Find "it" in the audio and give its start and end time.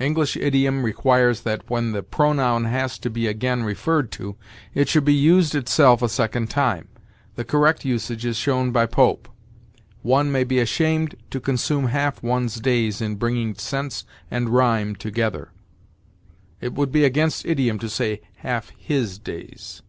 4.74-4.88, 16.60-16.72